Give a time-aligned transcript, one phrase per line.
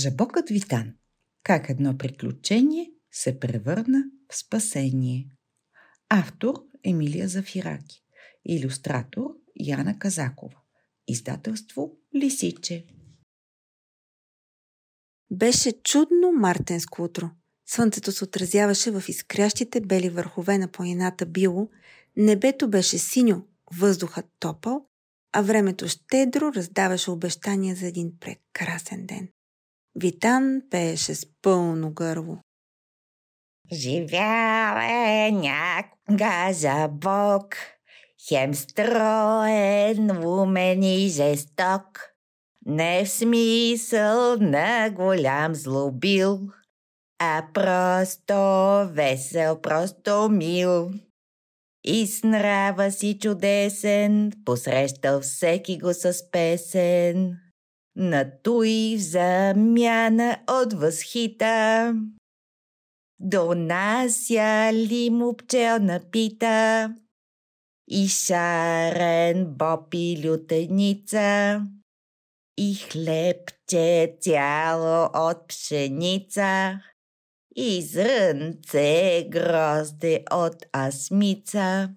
[0.00, 0.94] Жабокът Витан.
[1.42, 5.30] Как едно приключение се превърна в спасение.
[6.08, 6.54] Автор
[6.84, 8.02] Емилия Зафираки.
[8.44, 10.56] Илюстратор Яна Казакова.
[11.08, 12.86] Издателство Лисиче.
[15.30, 17.30] Беше чудно мартенско утро.
[17.66, 21.68] Слънцето се отразяваше в изкрящите бели върхове на планината Било,
[22.16, 24.86] небето беше синьо, въздухът топъл,
[25.32, 29.28] а времето щедро раздаваше обещания за един прекрасен ден.
[29.96, 32.38] Витан пееше с пълно гърло.
[33.72, 37.56] Живял е някога за Бог,
[38.28, 42.10] хем строен, умен и жесток,
[42.66, 46.40] не в смисъл на голям злобил,
[47.18, 48.34] а просто
[48.94, 50.90] весел, просто мил.
[51.84, 57.38] И с нрава си чудесен, посрещал всеки го с песен.
[57.96, 61.94] На той замяна от възхита.
[63.18, 66.94] Донася ли му пчелна пита
[67.88, 71.60] и шарен боб и лютеница
[72.58, 76.80] и хлебче цяло от пшеница
[77.56, 81.90] и зрънце грозде от асмица.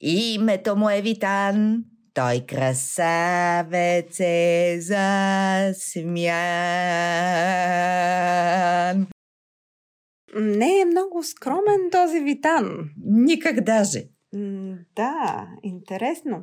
[0.00, 6.26] Името му е Витан, той красавец е засмян.
[10.34, 12.90] Не е много скромен този Витан.
[13.04, 14.04] Никак даже.
[14.96, 16.42] Да, интересно.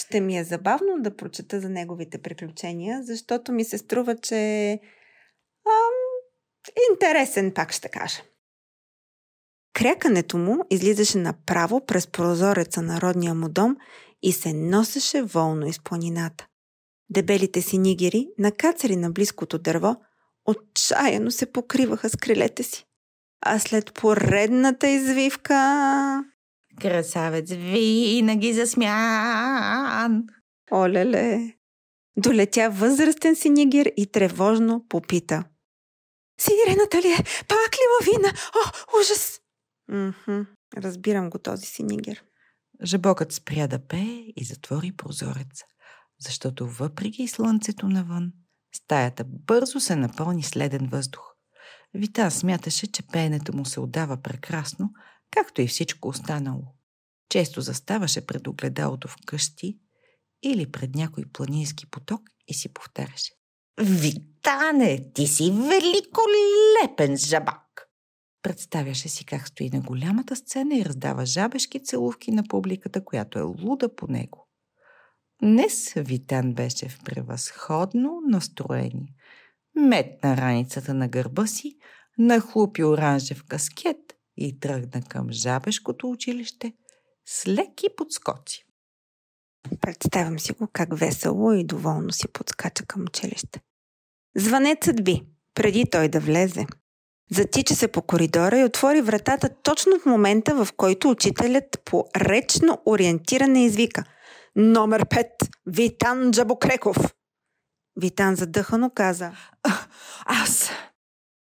[0.00, 4.72] Ще ми е забавно да прочета за неговите приключения, защото ми се струва, че
[5.66, 5.96] ам,
[6.92, 8.22] интересен, пак ще кажа.
[9.72, 13.76] Крякането му излизаше направо през прозореца на родния му дом
[14.26, 16.46] и се носеше волно из планината.
[17.10, 19.96] Дебелите си нигери, накацали на близкото дърво,
[20.44, 22.84] отчаяно се покриваха с крилете си.
[23.40, 26.24] А след поредната извивка...
[26.80, 30.24] Красавец винаги засмян.
[30.72, 31.54] Олеле!
[32.16, 35.44] Долетя възрастен си нигер и тревожно попита.
[36.40, 37.24] Сирената ли е?
[37.48, 38.28] Пак ли лавина?
[38.28, 39.40] О, ужас!
[39.88, 40.40] Мхм,
[40.76, 42.22] разбирам го този си нигер.
[42.84, 45.64] Жабокът спря да пее и затвори прозореца,
[46.20, 48.32] защото въпреки слънцето навън,
[48.74, 51.22] стаята бързо се напълни с леден въздух.
[51.94, 54.90] Витан смяташе, че пеенето му се отдава прекрасно,
[55.30, 56.74] както и всичко останало.
[57.28, 59.78] Често заставаше пред огледалото в къщи
[60.42, 63.32] или пред някой планински поток и си повтаряше.
[63.80, 67.65] Витане, ти си великолепен жабак.
[68.46, 73.42] Представяше си как стои на голямата сцена и раздава жабешки целувки на публиката, която е
[73.42, 74.48] луда по него.
[75.42, 79.14] Днес Витан беше в превъзходно настроение.
[79.74, 81.76] Метна раницата на гърба си,
[82.18, 83.98] нахлупи оранжев каскет
[84.36, 86.72] и тръгна към жабешкото училище
[87.26, 88.64] с леки подскоци.
[89.80, 93.60] Представям си го как весело и доволно си подскача към училище.
[94.36, 95.22] Звънецът би,
[95.54, 96.66] преди той да влезе.
[97.30, 102.82] Затича се по коридора и отвори вратата точно в момента, в който учителят по речно
[102.86, 104.04] ориентиране извика
[104.56, 105.26] Номер 5.
[105.66, 106.96] Витан Джабокреков.
[108.00, 109.32] Витан задъхано каза
[110.26, 110.70] Аз!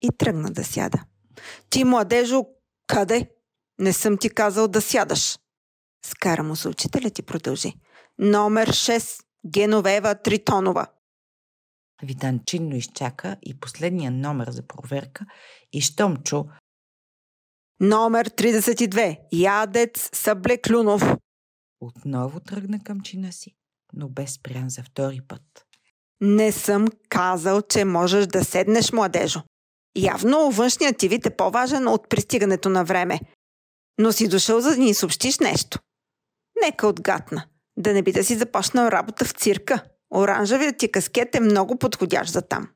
[0.02, 1.04] и тръгна да сяда.
[1.70, 2.46] Ти, младежо,
[2.88, 3.30] къде?
[3.80, 5.40] Не съм ти казал да сядаш.
[6.06, 7.74] Скара му се учителят и продължи.
[8.20, 9.24] Номер 6.
[9.48, 10.88] Геновева Тритонова.
[12.04, 15.26] Витан чинно изчака и последния номер за проверка
[15.74, 16.44] и щом чу
[17.80, 19.18] Номер 32.
[19.32, 21.04] Ядец Съблеклюнов.
[21.80, 23.56] отново тръгна към чина си,
[23.94, 25.66] но без спрян за втори път.
[26.22, 29.44] Не съм казал, че можеш да седнеш, младежо.
[29.98, 33.20] Явно външният ти вид е по-важен от пристигането на време.
[33.98, 35.80] Но си дошъл за да ни съобщиш нещо.
[36.64, 37.46] Нека отгатна.
[37.78, 39.84] Да не би да си започнал работа в цирка.
[40.16, 42.70] Оранжевият ти каскет е много подходящ за там.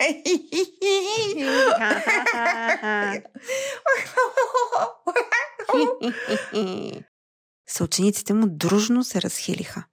[7.68, 9.84] Съучениците му дружно се разхилиха.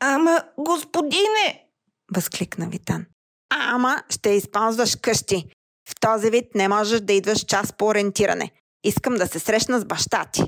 [0.00, 1.68] Ама, господине!
[2.14, 3.06] Възкликна Витан.
[3.50, 5.44] Ама ще използваш къщи.
[5.88, 8.50] В този вид не можеш да идваш час по ориентиране.
[8.84, 10.42] Искам да се срещна с баща ти.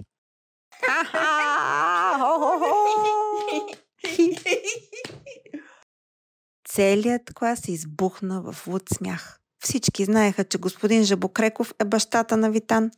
[6.77, 9.39] Целият клас избухна в луд смях.
[9.65, 12.91] Всички знаеха, че господин Жабокреков е бащата на Витан.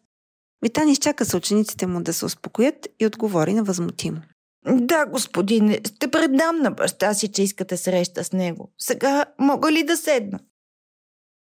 [0.62, 4.20] Витан изчака с учениците му да се успокоят и отговори на възмутимо.
[4.66, 8.72] Да, господине, ще предам на баща си, че искате среща с него.
[8.78, 10.38] Сега мога ли да седна?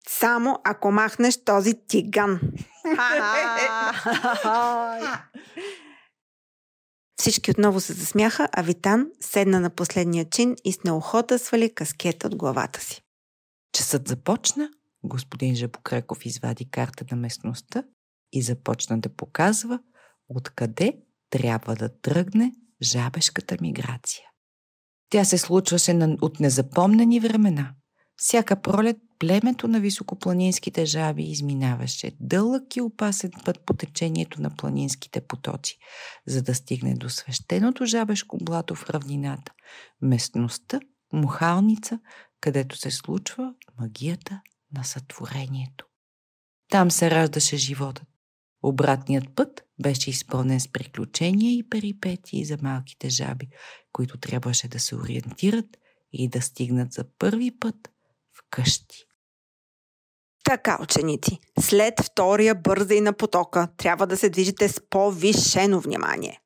[0.07, 2.39] Само ако махнеш този тиган.
[7.19, 12.27] Всички отново се засмяха, а Витан седна на последния чин и с неохота свали каскета
[12.27, 13.01] от главата си.
[13.73, 14.69] Часът започна,
[15.03, 17.83] господин Жабокреков извади карта на местността
[18.33, 19.79] и започна да показва
[20.29, 20.97] откъде
[21.29, 22.51] трябва да тръгне
[22.81, 24.25] жабешката миграция.
[25.09, 27.73] Тя се случваше от незапомнени времена.
[28.15, 35.21] Всяка пролет племето на високопланинските жаби изминаваше дълъг и опасен път по течението на планинските
[35.21, 35.77] потоци,
[36.27, 39.53] за да стигне до свещеното жабешко блато в равнината,
[40.01, 40.79] местността,
[41.13, 41.99] мухалница,
[42.41, 44.41] където се случва магията
[44.77, 45.85] на сътворението.
[46.69, 48.07] Там се раждаше животът.
[48.63, 53.47] Обратният път беше изпълнен с приключения и перипетии за малките жаби,
[53.93, 55.77] които трябваше да се ориентират
[56.11, 57.75] и да стигнат за първи път
[58.33, 59.05] в къщи.
[60.43, 66.39] Така, ученици, след втория бърза и на потока трябва да се движите с по-вишено внимание.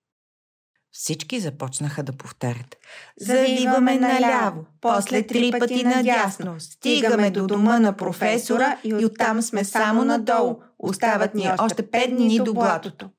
[0.92, 2.76] Всички започнаха да повтарят.
[3.20, 6.60] Завиваме наляво, после три пъти надясно.
[6.60, 10.56] Стигаме до дома на професора и оттам сме само надолу.
[10.80, 13.10] Остават ни още пет дни до блатото.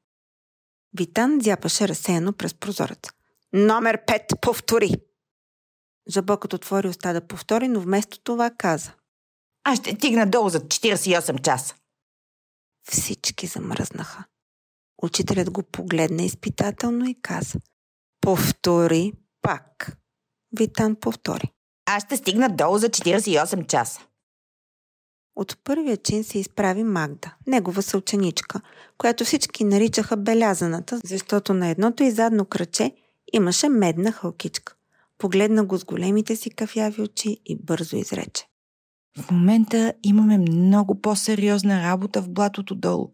[0.99, 3.11] Витан зяпаше разсеяно през прозорец.
[3.53, 4.95] Номер пет, повтори!
[6.11, 8.93] Жабокът отвори уста да повтори, но вместо това каза.
[9.71, 11.75] Аз ще стигна долу за 48 часа.
[12.91, 14.25] Всички замръзнаха.
[15.03, 17.59] Учителят го погледна изпитателно и каза.
[18.21, 19.13] Повтори
[19.43, 19.97] пак.
[20.59, 21.53] Витан повтори.
[21.87, 24.01] Аз ще стигна долу за 48 часа.
[25.37, 28.61] От първия чин се изправи Магда, негова съученичка,
[28.99, 32.95] която всички наричаха белязаната, защото на едното и задно кръче
[33.33, 34.75] имаше медна хълкичка.
[35.19, 38.48] Погледна го с големите си кафяви очи и бързо изрече.
[39.19, 43.11] В момента имаме много по-сериозна работа в блатото долу.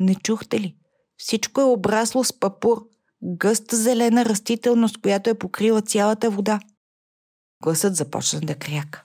[0.00, 0.76] Не чухте ли?
[1.16, 2.86] Всичко е обрасло с папур,
[3.22, 6.60] гъста зелена растителност, която е покрила цялата вода.
[7.62, 9.04] Гласът започна да кряка.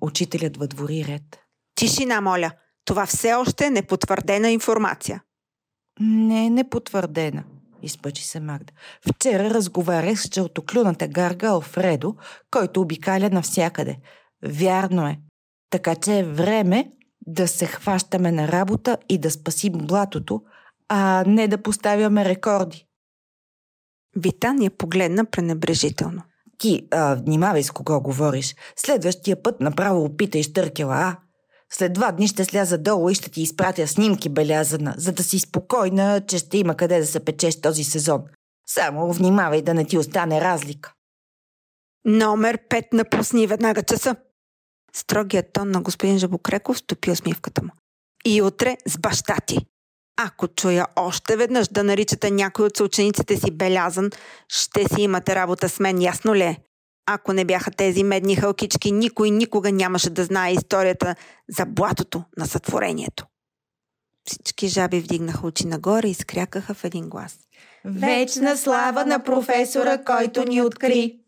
[0.00, 1.38] Учителят въдвори ред.
[1.74, 2.52] Тишина, моля!
[2.84, 5.22] Това все още е непотвърдена информация.
[6.00, 7.44] Не е непотвърдена,
[7.82, 8.72] изпъчи се Магда.
[9.08, 12.16] Вчера разговарях с жълтоклюната гарга Алфредо,
[12.50, 13.98] който обикаля навсякъде.
[14.44, 15.18] Вярно е.
[15.70, 16.90] Така че е време
[17.26, 20.42] да се хващаме на работа и да спасим блатото,
[20.88, 22.86] а не да поставяме рекорди.
[24.16, 26.22] Витан я погледна пренебрежително.
[26.58, 28.56] Ти, а, внимавай с кого говориш.
[28.76, 31.16] Следващия път направо опитай штъркела, а?
[31.74, 35.38] След два дни ще сляза долу и ще ти изпратя снимки белязана, за да си
[35.38, 38.22] спокойна, че ще има къде да се печеш този сезон.
[38.68, 40.92] Само внимавай да не ти остане разлика.
[42.04, 44.16] Номер 5 напусни веднага часа.
[44.92, 47.70] Строгият тон на господин Жабокреков стопи усмивката му.
[48.24, 49.58] И утре с баща ти.
[50.16, 54.10] Ако чуя още веднъж да наричате някой от съучениците си белязан,
[54.48, 56.58] ще си имате работа с мен, ясно ли е?
[57.06, 61.14] Ако не бяха тези медни хълкички, никой никога нямаше да знае историята
[61.48, 63.26] за блатото на сътворението.
[64.24, 67.38] Всички жаби вдигнаха очи нагоре и скрякаха в един глас.
[67.84, 71.18] Вечна слава на професора, който ни откри.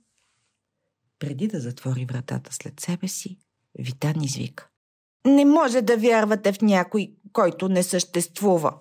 [1.18, 3.38] Преди да затвори вратата след себе си,
[3.78, 4.68] Витан извика.
[5.26, 8.75] Не може да вярвате в някой, който не съществува.